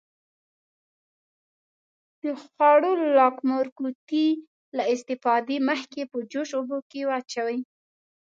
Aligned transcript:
د 2.23 2.25
خوړو 2.43 2.91
لاکمُر 3.17 3.65
قوطي 3.77 4.27
له 4.77 4.83
استفادې 4.93 5.57
مخکې 5.69 6.01
په 6.11 6.17
جوش 6.31 6.49
اوبو 6.57 6.77
کې 6.89 7.01
واچوئ. 7.09 7.57